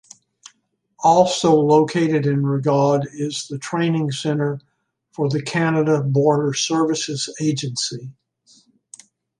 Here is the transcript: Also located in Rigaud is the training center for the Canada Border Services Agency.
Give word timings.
Also 1.03 1.53
located 1.53 2.25
in 2.25 2.43
Rigaud 2.43 3.01
is 3.13 3.47
the 3.47 3.59
training 3.59 4.09
center 4.11 4.59
for 5.11 5.29
the 5.29 5.43
Canada 5.43 6.01
Border 6.01 6.55
Services 6.55 7.31
Agency. 7.39 8.09